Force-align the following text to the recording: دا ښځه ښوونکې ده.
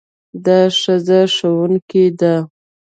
دا 0.45 0.59
ښځه 0.79 1.19
ښوونکې 1.35 2.05
ده. 2.19 2.35